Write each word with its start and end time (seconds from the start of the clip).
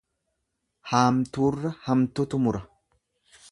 Haamtuurra 0.93 1.73
hamtutu 1.83 2.43
mura. 2.47 2.65